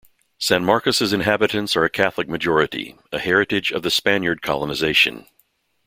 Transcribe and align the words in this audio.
San 0.39 0.65
Marcos' 0.65 1.13
inhabitants 1.13 1.75
are 1.75 1.83
a 1.83 1.89
Catholic 1.91 2.27
majority, 2.27 2.97
a 3.11 3.19
heritage 3.19 3.71
of 3.71 3.83
the 3.83 3.91
Spaniard 3.91 4.41
Colonization. 4.41 5.27